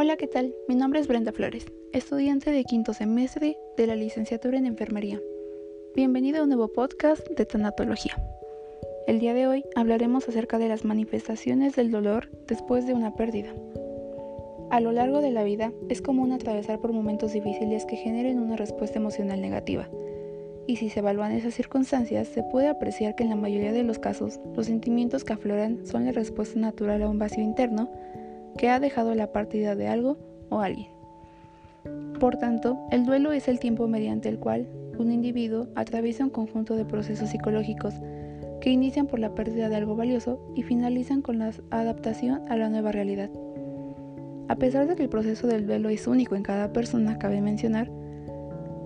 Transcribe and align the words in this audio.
Hola, 0.00 0.16
¿qué 0.16 0.28
tal? 0.28 0.54
Mi 0.68 0.76
nombre 0.76 1.00
es 1.00 1.08
Brenda 1.08 1.32
Flores, 1.32 1.66
estudiante 1.92 2.52
de 2.52 2.62
quinto 2.62 2.94
semestre 2.94 3.58
de 3.76 3.86
la 3.88 3.96
licenciatura 3.96 4.56
en 4.56 4.64
enfermería. 4.64 5.20
Bienvenido 5.96 6.38
a 6.38 6.42
un 6.44 6.50
nuevo 6.50 6.68
podcast 6.68 7.28
de 7.30 7.44
tanatología. 7.44 8.16
El 9.08 9.18
día 9.18 9.34
de 9.34 9.48
hoy 9.48 9.64
hablaremos 9.74 10.28
acerca 10.28 10.58
de 10.58 10.68
las 10.68 10.84
manifestaciones 10.84 11.74
del 11.74 11.90
dolor 11.90 12.30
después 12.46 12.86
de 12.86 12.94
una 12.94 13.16
pérdida. 13.16 13.52
A 14.70 14.78
lo 14.78 14.92
largo 14.92 15.20
de 15.20 15.32
la 15.32 15.42
vida 15.42 15.72
es 15.88 16.00
común 16.00 16.30
atravesar 16.30 16.78
por 16.78 16.92
momentos 16.92 17.32
difíciles 17.32 17.84
que 17.84 17.96
generen 17.96 18.38
una 18.38 18.54
respuesta 18.54 19.00
emocional 19.00 19.40
negativa. 19.40 19.88
Y 20.68 20.76
si 20.76 20.90
se 20.90 21.00
evalúan 21.00 21.32
esas 21.32 21.54
circunstancias, 21.54 22.28
se 22.28 22.44
puede 22.44 22.68
apreciar 22.68 23.16
que 23.16 23.24
en 23.24 23.30
la 23.30 23.36
mayoría 23.36 23.72
de 23.72 23.82
los 23.82 23.98
casos 23.98 24.38
los 24.54 24.66
sentimientos 24.66 25.24
que 25.24 25.32
afloran 25.32 25.84
son 25.88 26.04
la 26.04 26.12
respuesta 26.12 26.56
natural 26.60 27.02
a 27.02 27.08
un 27.08 27.18
vacío 27.18 27.42
interno 27.42 27.90
que 28.58 28.68
ha 28.68 28.80
dejado 28.80 29.14
la 29.14 29.32
partida 29.32 29.74
de 29.74 29.88
algo 29.88 30.18
o 30.50 30.60
alguien. 30.60 30.88
Por 32.20 32.36
tanto, 32.36 32.76
el 32.90 33.06
duelo 33.06 33.32
es 33.32 33.48
el 33.48 33.60
tiempo 33.60 33.88
mediante 33.88 34.28
el 34.28 34.38
cual 34.38 34.68
un 34.98 35.12
individuo 35.12 35.68
atraviesa 35.76 36.24
un 36.24 36.30
conjunto 36.30 36.76
de 36.76 36.84
procesos 36.84 37.30
psicológicos 37.30 37.94
que 38.60 38.70
inician 38.70 39.06
por 39.06 39.20
la 39.20 39.34
pérdida 39.34 39.68
de 39.68 39.76
algo 39.76 39.94
valioso 39.94 40.40
y 40.56 40.62
finalizan 40.62 41.22
con 41.22 41.38
la 41.38 41.52
adaptación 41.70 42.42
a 42.48 42.56
la 42.56 42.68
nueva 42.68 42.92
realidad. 42.92 43.30
A 44.48 44.56
pesar 44.56 44.88
de 44.88 44.96
que 44.96 45.04
el 45.04 45.08
proceso 45.08 45.46
del 45.46 45.66
duelo 45.66 45.88
es 45.88 46.06
único 46.06 46.34
en 46.34 46.42
cada 46.42 46.72
persona, 46.72 47.18
cabe 47.18 47.40
mencionar, 47.40 47.90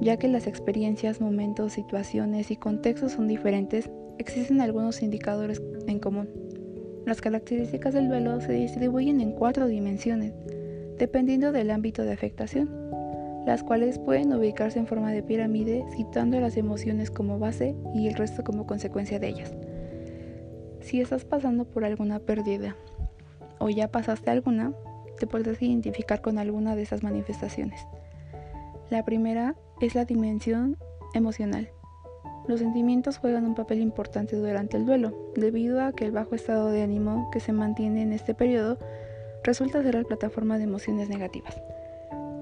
ya 0.00 0.18
que 0.18 0.28
las 0.28 0.46
experiencias, 0.46 1.20
momentos, 1.20 1.72
situaciones 1.72 2.50
y 2.50 2.56
contextos 2.56 3.12
son 3.12 3.26
diferentes, 3.26 3.90
existen 4.18 4.60
algunos 4.60 5.02
indicadores 5.02 5.60
en 5.86 5.98
común. 5.98 6.45
Las 7.06 7.20
características 7.20 7.94
del 7.94 8.08
duelo 8.08 8.40
se 8.40 8.52
distribuyen 8.52 9.20
en 9.20 9.30
cuatro 9.30 9.68
dimensiones, 9.68 10.32
dependiendo 10.98 11.52
del 11.52 11.70
ámbito 11.70 12.02
de 12.02 12.12
afectación, 12.12 12.68
las 13.46 13.62
cuales 13.62 14.00
pueden 14.00 14.32
ubicarse 14.32 14.80
en 14.80 14.88
forma 14.88 15.12
de 15.12 15.22
pirámide, 15.22 15.84
citando 15.96 16.40
las 16.40 16.56
emociones 16.56 17.12
como 17.12 17.38
base 17.38 17.76
y 17.94 18.08
el 18.08 18.14
resto 18.14 18.42
como 18.42 18.66
consecuencia 18.66 19.20
de 19.20 19.28
ellas. 19.28 19.54
Si 20.80 21.00
estás 21.00 21.24
pasando 21.24 21.64
por 21.64 21.84
alguna 21.84 22.18
pérdida 22.18 22.74
o 23.60 23.70
ya 23.70 23.86
pasaste 23.86 24.32
alguna, 24.32 24.72
te 25.16 25.28
podrás 25.28 25.62
identificar 25.62 26.20
con 26.20 26.38
alguna 26.38 26.74
de 26.74 26.82
esas 26.82 27.04
manifestaciones. 27.04 27.86
La 28.90 29.04
primera 29.04 29.54
es 29.80 29.94
la 29.94 30.06
dimensión 30.06 30.76
emocional. 31.14 31.70
Los 32.48 32.60
sentimientos 32.60 33.18
juegan 33.18 33.44
un 33.44 33.56
papel 33.56 33.80
importante 33.80 34.36
durante 34.36 34.76
el 34.76 34.86
duelo, 34.86 35.12
debido 35.34 35.82
a 35.82 35.92
que 35.92 36.04
el 36.04 36.12
bajo 36.12 36.36
estado 36.36 36.70
de 36.70 36.82
ánimo 36.82 37.28
que 37.32 37.40
se 37.40 37.52
mantiene 37.52 38.02
en 38.02 38.12
este 38.12 38.34
periodo 38.34 38.78
resulta 39.42 39.82
ser 39.82 39.96
la 39.96 40.04
plataforma 40.04 40.56
de 40.56 40.64
emociones 40.64 41.08
negativas, 41.08 41.60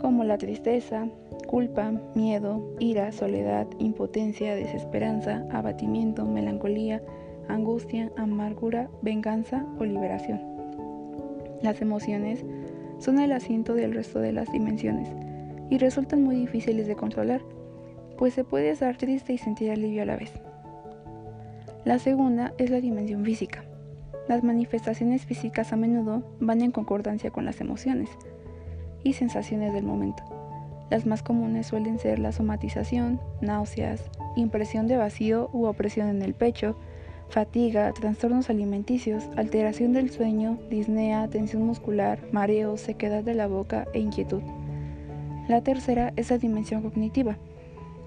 como 0.01 0.25
la 0.25 0.37
tristeza, 0.37 1.09
culpa, 1.47 1.93
miedo, 2.15 2.75
ira, 2.81 3.13
soledad, 3.13 3.67
impotencia, 3.79 4.55
desesperanza, 4.55 5.47
abatimiento, 5.51 6.27
melancolía, 6.27 7.03
angustia, 7.49 8.11
amargura, 8.17 8.91
venganza 9.01 9.65
o 9.79 9.85
liberación. 9.85 10.41
Las 11.63 11.81
emociones 11.81 12.45
son 12.99 13.21
el 13.21 13.33
asiento 13.33 13.75
del 13.75 13.95
resto 13.95 14.19
de 14.19 14.33
las 14.33 14.53
dimensiones 14.53 15.09
y 15.71 15.79
resultan 15.79 16.23
muy 16.23 16.37
difíciles 16.37 16.87
de 16.87 16.97
controlar 16.97 17.41
pues 18.17 18.35
se 18.35 18.45
puede 18.45 18.71
estar 18.71 18.97
triste 18.97 19.33
y 19.33 19.39
sentir 19.39 19.71
alivio 19.71 20.03
a 20.03 20.07
la 20.07 20.17
vez. 20.17 20.33
La 21.85 21.99
segunda 21.99 22.55
es 22.59 22.71
la 22.71 22.81
dimensión 22.81 23.25
física. 23.25 23.65
Las 24.29 24.43
manifestaciones 24.43 25.27
físicas 25.27 25.73
a 25.73 25.77
menudo 25.77 26.23
van 26.41 26.63
en 26.63 26.71
concordancia 26.71 27.31
con 27.31 27.45
las 27.45 27.61
emociones 27.61 28.09
y 29.03 29.13
sensaciones 29.13 29.75
del 29.75 29.85
momento. 29.85 30.23
Las 30.91 31.05
más 31.05 31.23
comunes 31.23 31.67
suelen 31.67 31.99
ser 31.99 32.19
la 32.19 32.33
somatización, 32.33 33.21
náuseas, 33.43 34.03
impresión 34.37 34.87
de 34.87 34.97
vacío 34.97 35.51
u 35.53 35.67
opresión 35.67 36.09
en 36.09 36.23
el 36.23 36.35
pecho, 36.35 36.77
fatiga, 37.29 37.93
trastornos 37.93 38.49
alimenticios, 38.49 39.25
alteración 39.37 39.93
del 39.93 40.11
sueño, 40.11 40.59
disnea, 40.71 41.29
tensión 41.29 41.63
muscular, 41.63 42.19
mareo, 42.33 42.77
sequedad 42.77 43.23
de 43.23 43.35
la 43.35 43.47
boca 43.47 43.87
e 43.93 44.01
inquietud. 44.01 44.43
La 45.49 45.61
tercera 45.63 46.15
es 46.17 46.31
la 46.31 46.39
dimensión 46.39 46.83
cognitiva 46.83 47.37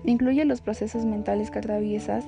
Incluye 0.04 0.46
los 0.46 0.62
procesos 0.62 1.06
mentales 1.06 1.52
que 1.52 1.60
atraviesas, 1.60 2.26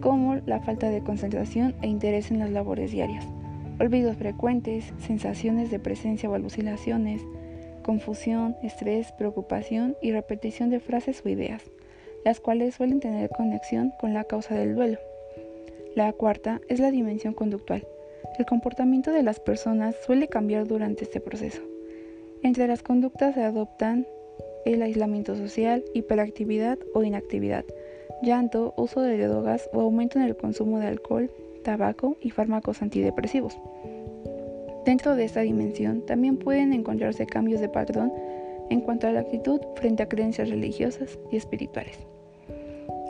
como 0.00 0.36
la 0.46 0.60
falta 0.60 0.90
de 0.90 1.02
concentración 1.02 1.74
e 1.80 1.86
interés 1.86 2.30
en 2.30 2.38
las 2.38 2.50
labores 2.50 2.92
diarias, 2.92 3.26
olvidos 3.80 4.16
frecuentes, 4.16 4.92
sensaciones 4.98 5.70
de 5.70 5.78
presencia 5.78 6.28
o 6.28 6.34
alucinaciones, 6.34 7.22
confusión, 7.82 8.56
estrés, 8.62 9.12
preocupación 9.12 9.96
y 10.02 10.12
repetición 10.12 10.70
de 10.70 10.80
frases 10.80 11.22
o 11.24 11.28
ideas, 11.28 11.62
las 12.24 12.40
cuales 12.40 12.74
suelen 12.74 13.00
tener 13.00 13.30
conexión 13.30 13.92
con 14.00 14.14
la 14.14 14.24
causa 14.24 14.54
del 14.54 14.74
duelo. 14.74 14.98
La 15.94 16.12
cuarta 16.12 16.60
es 16.68 16.80
la 16.80 16.90
dimensión 16.90 17.34
conductual. 17.34 17.86
El 18.38 18.46
comportamiento 18.46 19.12
de 19.12 19.22
las 19.22 19.38
personas 19.38 19.94
suele 20.04 20.28
cambiar 20.28 20.66
durante 20.66 21.04
este 21.04 21.20
proceso. 21.20 21.62
Entre 22.42 22.66
las 22.66 22.82
conductas 22.82 23.34
se 23.34 23.42
adoptan 23.42 24.06
el 24.64 24.82
aislamiento 24.82 25.36
social, 25.36 25.84
hiperactividad 25.94 26.78
o 26.94 27.02
inactividad, 27.02 27.64
llanto, 28.22 28.74
uso 28.76 29.00
de 29.02 29.18
drogas 29.26 29.68
o 29.72 29.80
aumento 29.80 30.18
en 30.18 30.24
el 30.24 30.36
consumo 30.36 30.78
de 30.78 30.86
alcohol, 30.86 31.30
tabaco 31.62 32.16
y 32.20 32.30
fármacos 32.30 32.82
antidepresivos. 32.82 33.58
Dentro 34.84 35.16
de 35.16 35.24
esta 35.24 35.40
dimensión 35.40 36.04
también 36.04 36.36
pueden 36.36 36.72
encontrarse 36.72 37.26
cambios 37.26 37.60
de 37.60 37.68
patrón 37.68 38.12
en 38.70 38.80
cuanto 38.80 39.06
a 39.06 39.12
la 39.12 39.20
actitud 39.20 39.60
frente 39.76 40.02
a 40.02 40.08
creencias 40.08 40.50
religiosas 40.50 41.18
y 41.30 41.36
espirituales. 41.36 41.98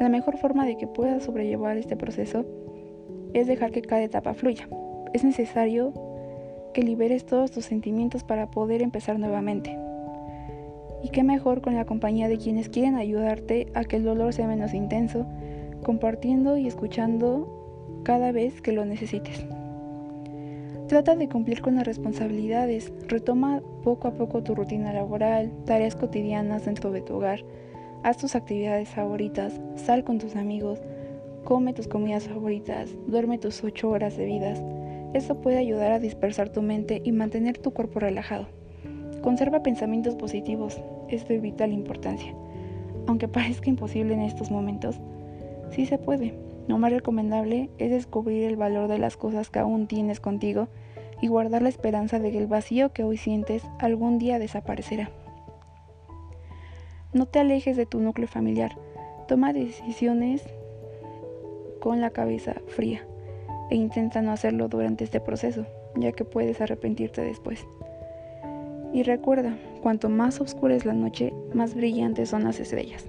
La 0.01 0.09
mejor 0.09 0.39
forma 0.39 0.67
de 0.67 0.77
que 0.77 0.87
puedas 0.87 1.25
sobrellevar 1.25 1.77
este 1.77 1.97
proceso 1.97 2.45
es 3.33 3.47
dejar 3.47 3.71
que 3.71 3.83
cada 3.83 4.03
etapa 4.03 4.35
fluya. 4.35 4.69
Es 5.13 5.25
necesario 5.25 5.93
que 6.73 6.83
liberes 6.83 7.25
todos 7.25 7.51
tus 7.51 7.65
sentimientos 7.65 8.25
para 8.25 8.51
poder 8.51 8.83
empezar 8.83 9.19
nuevamente. 9.19 9.77
Y 11.05 11.11
qué 11.11 11.23
mejor 11.23 11.61
con 11.61 11.75
la 11.75 11.85
compañía 11.85 12.29
de 12.29 12.39
quienes 12.39 12.71
quieren 12.71 12.95
ayudarte 12.95 13.69
a 13.75 13.85
que 13.85 13.97
el 13.97 14.05
dolor 14.05 14.33
sea 14.33 14.49
menos 14.49 14.73
intenso, 14.73 15.27
compartiendo 15.83 16.57
y 16.57 16.67
escuchando 16.67 18.01
cada 18.05 18.33
vez 18.33 18.63
que 18.63 18.73
lo 18.73 18.87
necesites. 18.87 19.45
Trata 20.89 21.15
de 21.15 21.29
cumplir 21.29 21.61
con 21.61 21.77
las 21.77 21.87
responsabilidades, 21.87 22.91
retoma 23.07 23.61
poco 23.83 24.09
a 24.09 24.13
poco 24.13 24.43
tu 24.43 24.55
rutina 24.55 24.95
laboral, 24.95 25.53
tareas 25.67 25.95
cotidianas 25.95 26.65
dentro 26.65 26.91
de 26.91 27.03
tu 27.03 27.17
hogar, 27.17 27.41
haz 28.03 28.17
tus 28.17 28.35
actividades 28.35 28.89
favoritas, 28.89 29.61
sal 29.77 30.05
con 30.05 30.17
tus 30.17 30.37
amigos, 30.37 30.81
come 31.45 31.75
tus 31.75 31.87
comidas 31.87 32.29
favoritas, 32.29 32.89
duerme 33.07 33.37
tus 33.37 33.63
8 33.63 33.91
horas 33.91 34.17
de 34.17 34.25
vidas. 34.25 34.63
Esto 35.13 35.39
puede 35.43 35.59
ayudar 35.59 35.93
a 35.93 35.99
dispersar 35.99 36.49
tu 36.49 36.63
mente 36.63 37.03
y 37.05 37.13
mantener 37.13 37.59
tu 37.59 37.73
cuerpo 37.73 38.01
relajado. 38.01 38.47
Conserva 39.23 39.63
pensamientos 39.63 40.17
positivos, 40.17 40.83
es 41.09 41.27
de 41.29 41.39
vital 41.39 41.73
importancia. 41.73 42.35
Aunque 43.07 43.29
parezca 43.29 43.69
imposible 43.69 44.15
en 44.15 44.21
estos 44.21 44.51
momentos, 44.51 45.01
sí 45.71 45.87
se 45.87 45.99
puede. 45.99 46.35
Lo 46.69 46.79
más 46.79 46.93
recomendable 46.93 47.71
es 47.79 47.91
descubrir 47.91 48.45
el 48.45 48.57
valor 48.57 48.89
de 48.89 48.99
las 48.99 49.17
cosas 49.17 49.51
que 49.51 49.59
aún 49.59 49.87
tienes 49.87 50.21
contigo 50.21 50.69
y 51.21 51.29
guardar 51.29 51.63
la 51.63 51.69
esperanza 51.69 52.19
de 52.19 52.31
que 52.31 52.39
el 52.39 52.47
vacío 52.47 52.93
que 52.93 53.05
hoy 53.05 53.17
sientes 53.17 53.63
algún 53.79 54.19
día 54.19 54.39
desaparecerá. 54.39 55.11
No 57.13 57.27
te 57.27 57.39
alejes 57.39 57.77
de 57.77 57.87
tu 57.87 58.01
núcleo 58.01 58.27
familiar. 58.27 58.77
Toma 59.29 59.53
decisiones 59.53 60.43
con 61.81 62.01
la 62.01 62.11
cabeza 62.11 62.57
fría 62.67 63.07
e 63.71 63.77
intenta 63.77 64.23
no 64.23 64.33
hacerlo 64.33 64.69
durante 64.69 65.05
este 65.05 65.21
proceso, 65.21 65.67
ya 65.97 66.13
que 66.13 66.25
puedes 66.25 66.61
arrepentirte 66.61 67.23
después. 67.23 67.67
Y 68.95 69.03
recuerda, 69.03 69.59
cuanto 69.83 70.09
más 70.09 70.41
oscura 70.41 70.77
es 70.77 70.85
la 70.85 70.95
noche, 70.95 71.35
más 71.53 71.75
brillantes 71.75 72.31
son 72.31 72.45
las 72.45 72.61
estrellas. 72.61 73.05